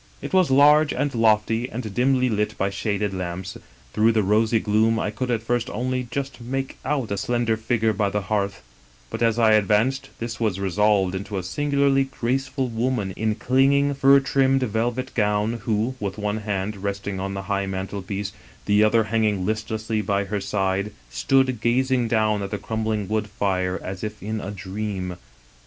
[0.23, 3.55] "It was large and lofty and dimly lit by shaded lamps;
[3.93, 7.93] through the rosy gloom I could at first only just make out a slender figure
[7.93, 8.63] by the hearth;
[9.11, 14.19] but as I advanced, this was resolved into a singularly graceful woman in clinging, fur
[14.19, 18.31] trimmed velvet gown, who, with one hand resting on the high mantelpiece,
[18.65, 23.79] the other hanging listlessly by her side, stood gazing down at the crumbling wood fire
[23.83, 25.17] as if in a dream.